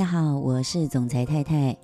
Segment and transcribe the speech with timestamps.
[0.00, 1.76] 大家好，我是总裁太太。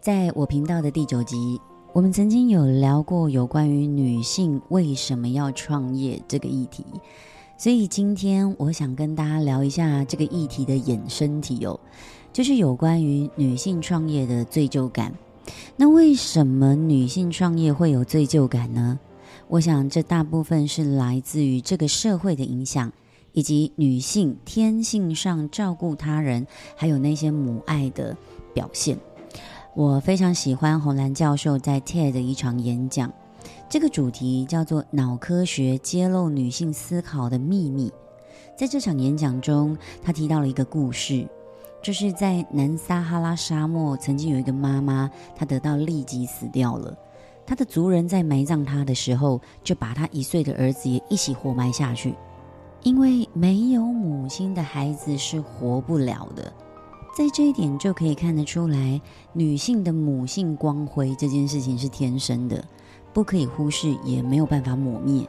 [0.00, 1.60] 在我频道的第九集，
[1.92, 6.86] 我们曾经有聊过有关于女性为什么要创业这个议题，
[7.58, 11.78] 所以今天我想跟大家聊一下这个议题的衍生题哦，
[12.32, 15.12] 就是有关于女性创业的罪疚感。
[15.76, 18.98] 那为什么女性创业会有罪疚感呢？
[19.48, 22.90] 我想这大部分是来自于这个社会的影响。
[23.32, 28.16] 以及女性天性上照顾他人，还有那些母爱的
[28.52, 28.98] 表现，
[29.74, 33.12] 我非常喜欢洪兰教授在 TED 的一场演讲，
[33.68, 37.92] 这个主题叫做“脑科学揭露女性思考的秘密”。
[38.58, 41.26] 在这场演讲中，他提到了一个故事，
[41.82, 46.94] 就是在南撒哈拉沙漠，曾经有一个妈妈，她得到痢疾死掉了，
[47.46, 52.14] 她的族人在埋葬她的时候，就把她一岁的儿子也一起活埋下去。
[52.82, 56.52] 因为没有母亲的孩子是活不了的，
[57.16, 59.00] 在这一点就可以看得出来，
[59.32, 62.64] 女性的母性光辉这件事情是天生的，
[63.12, 65.28] 不可以忽视，也没有办法抹灭。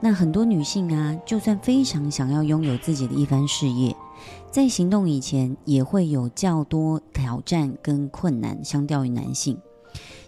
[0.00, 3.94] 那很多女性啊，就算非常想要拥有自己的一番事业，
[4.50, 9.58] 在行动以前也会有较多挑战跟困难，相较于男性。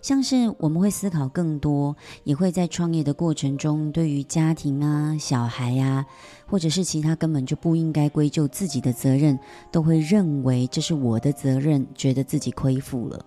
[0.02, 6.04] 像是我们会思考更多，也会在创业的过程中，对于家庭啊、小孩呀，
[6.44, 9.38] 或者是其他根本就不应该归咎自己的责任，
[9.70, 13.24] 都会认为这是我的责任，觉得自己亏负了。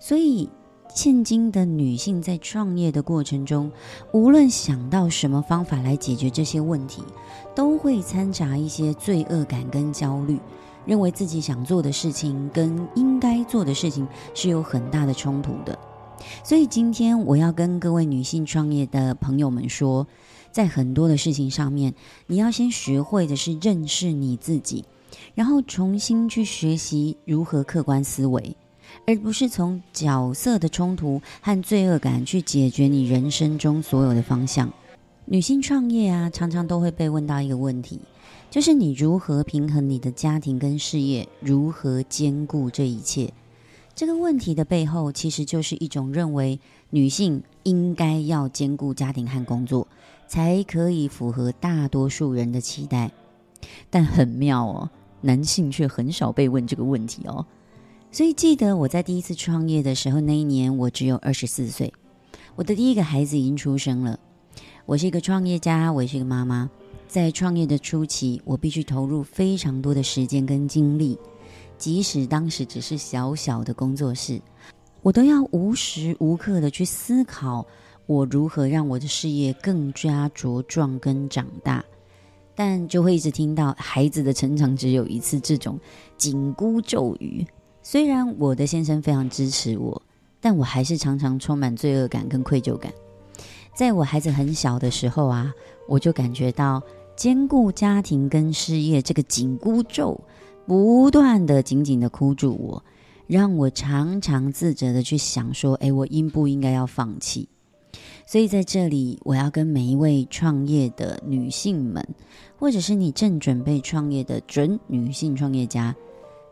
[0.00, 0.50] 所以，
[0.92, 3.70] 现今的女性在创业的过程中，
[4.12, 7.04] 无论想到什么方法来解决这些问题，
[7.54, 10.40] 都会掺杂一些罪恶感跟焦虑，
[10.84, 15.78] 认为自己想做的事情跟应该做的事情是有很大的冲突的。
[16.44, 20.06] 所以今天我要跟各位女性创业的朋友们说，
[20.52, 21.94] 在很多的事情上面，
[22.26, 24.84] 你要先学会的是认识你自己，
[25.34, 28.56] 然后重新去学习如何客观思维，
[29.06, 34.72] 而不是从角色的冲突和罪恶感去解决你人生中所有的方向。
[35.26, 38.00] 女性创业啊，常常都会被问到一个问题，
[38.50, 43.32] 就是你如何平衡你的家庭跟事业，如何兼顾这一切？
[44.00, 49.86] 这个问题的背后，其实就是一种认为女性应该要兼顾家庭和工作，
[50.26, 53.10] 才可以符合大多数人的期待。
[53.90, 54.90] 但很妙哦，
[55.20, 57.44] 男性却很少被问这个问题哦。
[58.10, 61.92] 所以记得我在第一次创业的时候，那一年我只有二十四岁，
[62.56, 64.18] 我的第一个孩子已经出生了。
[64.86, 66.70] 我是一个创业家，我也是一个妈妈。
[67.06, 71.18] 在创业的初期，我必须投入非常多的时间跟精力。
[71.80, 74.38] 即使当时只是小小的工作室，
[75.00, 77.66] 我都要无时无刻的去思考，
[78.04, 81.82] 我如何让我的事业更加茁壮跟长大。
[82.54, 85.80] 但就会一直听到孩子的成长只有一次这种
[86.18, 87.46] 紧箍咒语。
[87.82, 90.02] 虽然我的先生非常支持我，
[90.38, 92.92] 但我还是常常充满罪恶感跟愧疚感。
[93.74, 95.50] 在我孩子很小的时候啊，
[95.88, 96.82] 我就感觉到
[97.16, 100.20] 兼顾家庭跟事业这个紧箍咒。
[100.70, 102.84] 不断的紧紧的箍住我，
[103.26, 107.48] 让我常常自责的去想说，哎，我应不应该要放弃？
[108.24, 112.06] 所以在这里，我要跟每一位创业的女性们，
[112.56, 115.92] 或者是你正准备创业的准女性创业家，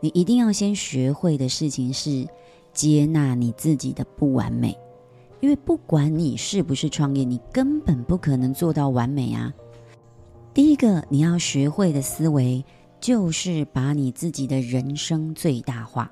[0.01, 2.27] 你一定要先学会的事情是
[2.73, 4.77] 接纳你自己的不完美，
[5.39, 9.53] 因为不管你是不是创业，你根本不可能做到完美啊。
[10.53, 12.61] 第一个你要学会的思维。
[12.99, 16.11] 就是把你自己的人生最大化，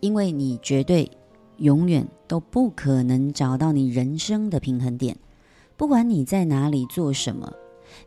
[0.00, 1.10] 因为你绝对
[1.56, 5.16] 永远都不可能找到你人生的平衡点。
[5.76, 7.52] 不管你在哪里做什么，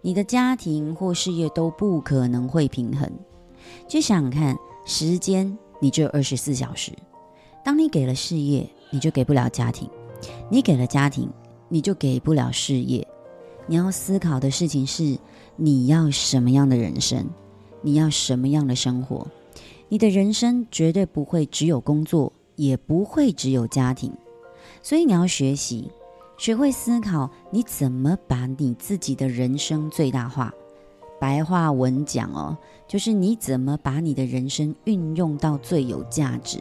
[0.01, 3.11] 你的家庭或事业都不可能会平衡。
[3.87, 6.93] 就想想看，时间你只有二十四小时，
[7.65, 9.89] 当你给了事业，你就给不了家庭；
[10.49, 11.29] 你给了家庭，
[11.67, 13.05] 你就给不了事业。
[13.65, 15.19] 你要思考的事情是，
[15.57, 17.27] 你要什么样的人生？
[17.81, 19.27] 你要什么样的生活？
[19.89, 24.11] 你的人生绝对不会只有工作，也不会只有家庭。
[24.83, 25.89] 所以你要学习，
[26.37, 30.53] 学会思考，你怎么把你自己的人生最大化。
[31.19, 32.57] 白话文讲哦，
[32.87, 36.59] 就是你怎么把你的人生运用到最有价值。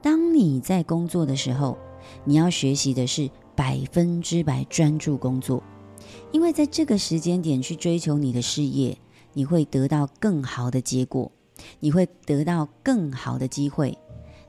[0.00, 1.76] 当你在工作的时候，
[2.24, 5.62] 你要学习的是百分之百专注工作，
[6.32, 8.96] 因为在这个时间点去追求你的事业。
[9.32, 11.30] 你会得到更好的结果，
[11.80, 13.96] 你会得到更好的机会。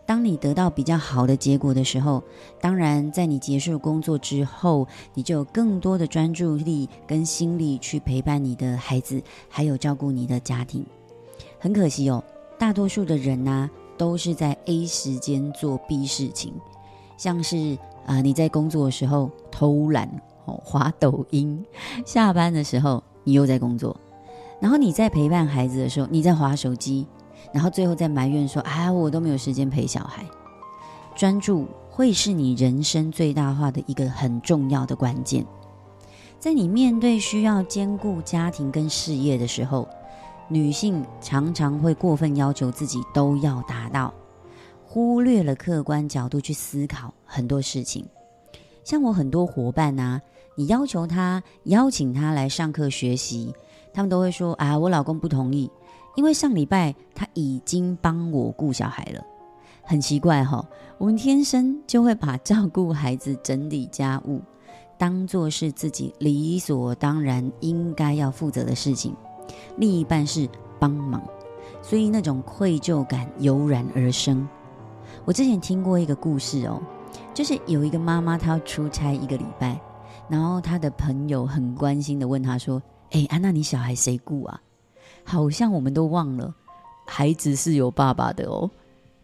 [0.05, 2.21] 当你得到比较好的结果的时候，
[2.59, 10.85] 当然在你结束工作之后，你就有更多的专注力跟心力去陪伴你的孩子，还有照顾你的家庭。
[11.57, 12.21] 很可惜哦，
[12.59, 16.53] 大多数的人呢、都是在 A 时间做 B 事情，
[17.17, 20.09] 像是啊、你在工作的时候偷懒
[20.43, 21.63] 哦，滑抖音；
[22.05, 23.95] 下班的时候你又在工作，
[24.63, 27.05] 然后你在陪伴孩子的时候你在划手机，
[27.51, 30.25] 然后最后再埋怨说：“啊，我都没有时间陪小孩。”
[31.17, 35.45] 专注会是你人生最大化的一个很重要的关键。
[36.39, 39.85] 在你面对需要兼顾家庭跟事业的时候，
[40.47, 44.13] 女性常常会过分要求自己都要达到，
[44.85, 48.05] 忽略了客观角度去思考很多事情。
[48.85, 50.21] 像我很多伙伴啊，
[50.55, 53.53] 你要求他邀请他来上课学习，
[53.93, 55.69] 他们都会说啊，我老公不同意，
[56.15, 59.23] 因为上礼拜他已经帮我顾小孩了。
[59.83, 60.65] 很奇怪哈、哦，
[60.97, 64.41] 我们天生就会把照顾孩子、整理家务
[64.97, 69.13] 当做是自己理所当然应该要负责的事情，
[69.77, 70.47] 另一半是
[70.79, 71.21] 帮忙，
[71.81, 74.47] 所以那种愧疚感油然而生。
[75.25, 76.81] 我之前听过一个故事哦，
[77.33, 79.77] 就是有一个妈妈她要出差一个礼拜，
[80.29, 82.81] 然后她的朋友很关心的问她说
[83.13, 84.61] ：“哎，安娜，你小孩谁顾啊？
[85.23, 86.53] 好像我们都忘了，
[87.05, 88.69] 孩子是有爸爸的哦。”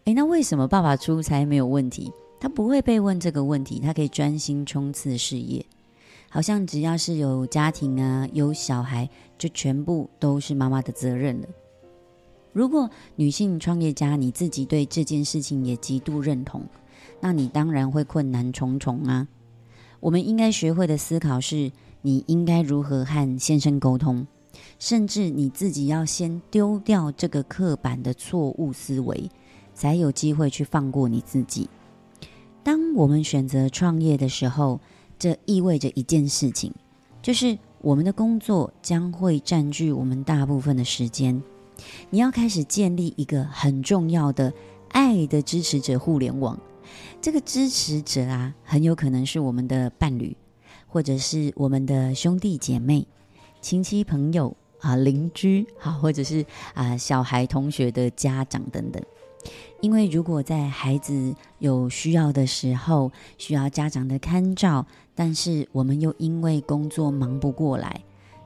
[0.06, 2.12] 诶，那为什么爸爸出差没有问题？
[2.38, 5.66] 他不会被问这个问题，他可以专心冲刺事业。
[6.28, 11.48] 好像只要是有家庭啊，有小孩，就全部都是妈妈的责任了。
[12.52, 16.62] 如果女性创业家你自己对这件事情也极度认同，
[17.20, 19.26] 那你当然会困难重重啊。
[19.98, 21.70] 我们应该学会的思考是：
[22.02, 24.26] 你应该如何和先生沟通，
[24.78, 29.30] 甚至你自己要先丢掉这个刻板的错误思维。
[29.72, 31.70] 才有机会去放过你自己。
[32.62, 34.78] 当我们选择创业的时候，
[35.18, 36.74] 这意味着一件事情，
[37.22, 41.42] 就是我们的工作将会占据我们大部分的时间。
[42.10, 44.52] 你要开始建立一个很重要的
[44.90, 46.60] 爱的支持者互联网。
[47.22, 50.36] 这个支持者啊，很有可能是我们的伴侣，
[50.90, 53.06] 或者是我们的兄弟姐妹、
[53.60, 56.44] 亲戚朋友啊、邻居，好，或者是
[56.74, 59.02] 啊小孩同学的家长等等。
[59.80, 64.84] 因为如果在孩子有需要的时候，需要家长的看照，
[65.14, 68.02] 但是我们又因为工作忙不过来，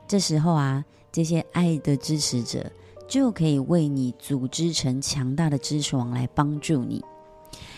[0.07, 2.71] 这时候啊，这些爱的支持者
[3.07, 7.03] 就可以为你组织成强大的支持网来帮助你。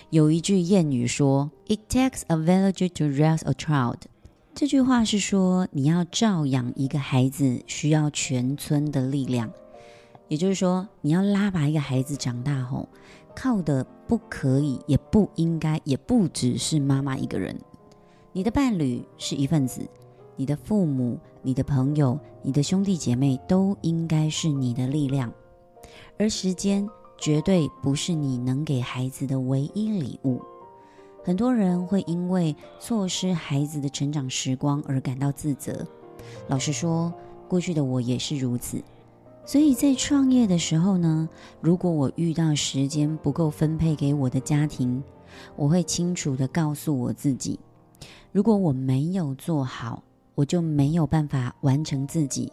[0.09, 4.01] 有一句谚语说：“It takes a village to raise a child。”
[4.59, 9.51] 这句话是说，你要照养一个孩子，需要全村的力量。
[10.30, 12.89] 也就是说，你要拉拔一个孩子长大后，
[13.36, 17.56] 靠的不可以，也不应该，也不只是妈妈一个人。
[18.31, 19.88] 你的伴侣是一份子，
[20.36, 25.31] 你的父母、你的朋友、你的兄弟姐妹都应该是你的力量。
[26.18, 26.89] 而时间
[27.19, 30.42] 绝对不是你能给孩子的唯一礼物。
[31.27, 35.85] 很多人会因为错失孩子的成长时光而感到自责。
[36.47, 37.13] 老实说，
[37.50, 38.81] 过去的我也是如此。
[39.45, 41.27] 所以在创业的时候呢，
[41.59, 45.03] 如果我遇到时间不够分配给我的家庭，
[45.57, 47.59] 我会清楚地告诉我自己，
[48.31, 50.01] 如果我没有做好，
[50.34, 52.50] 我就没有办法完成自己，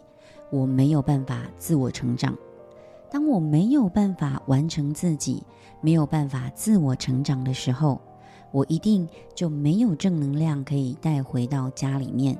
[0.51, 2.37] 我没有办法自我成长。
[3.09, 5.41] 当我没有办法完成自己，
[5.79, 8.01] 没有办法自我成长的时候，
[8.55, 12.39] 我一定就没有正能量可以带回到家里面，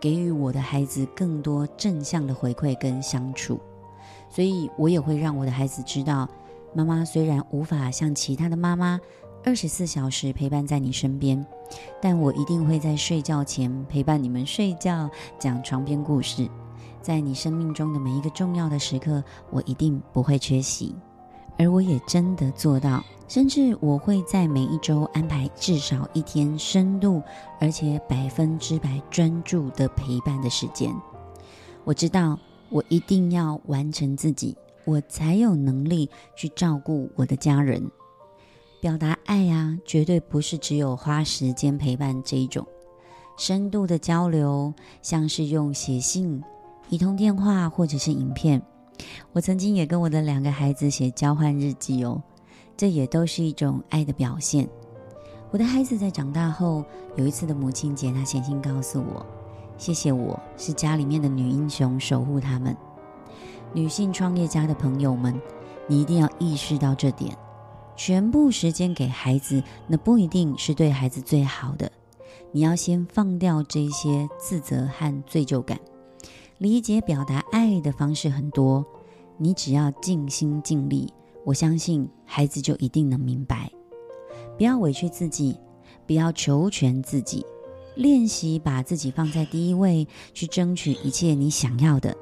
[0.00, 3.60] 给予我的孩子更多正向的回馈跟相处。
[4.30, 6.26] 所以我也会让我的孩子知道，
[6.72, 8.98] 妈妈虽然无法像其他的妈妈
[9.44, 11.44] 二十四小时陪伴在你身边，
[12.00, 16.48] 但我一定会在睡觉前陪伴你们睡觉，讲床边故事。
[17.02, 20.94] 在你生命中的每一个重要的时刻，我一定不会缺席。
[21.58, 27.22] 而我也真的做到，甚至我会在每一周安排至少一天深度
[27.60, 30.92] 而且百分之百专注的陪伴的时间。
[31.84, 32.38] 我知道。
[32.72, 37.90] 我一定要完成自己，我才有能力去照顾我的家人。
[38.80, 42.64] 表达爱啊，绝对不是只有花时间陪伴这一种，
[43.36, 44.72] 深度的交流，
[45.02, 46.40] 像是用写信、
[46.90, 48.62] 一通电话或者是影片。
[49.32, 52.22] 我曾经也跟我的两个孩子写交换日记哦，
[52.80, 54.66] 这也都是一种爱的表现。
[55.50, 56.82] 我的孩子在长大后，
[57.14, 59.26] 有一次的母亲节，他写信告诉我。
[59.76, 62.74] 谢谢，我是家里面的女英雄，守护他们。
[63.74, 65.38] 女性创业家的朋友们，
[65.86, 67.36] 你一定要意识到这点。
[67.96, 71.92] 全部时间给孩子，那不一定是对孩子最好的。
[72.50, 75.78] 你要先放掉这些自责和罪疚感。
[76.56, 78.82] 理解表达爱的方式很多，
[79.36, 81.12] 你只要尽心尽力，
[81.44, 83.70] 我相信孩子就一定能明白。
[84.56, 85.56] 不要委屈自己，
[86.06, 87.44] 不要求全自己，
[87.94, 92.14] 练习把自己放在第一位，去争取一切你想要的，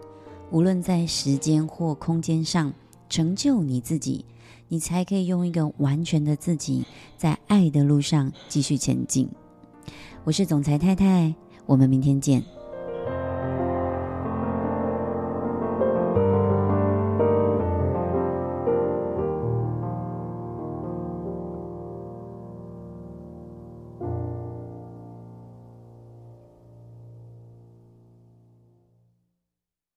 [0.50, 2.72] 无论在时间或空间上
[3.08, 4.24] 成就你自己，
[4.68, 6.84] 你才可以用一个完全的自己，
[7.16, 9.28] 在爱的路上继续前进。
[10.24, 11.34] 我是总裁太太，
[11.66, 12.57] 我们明天见。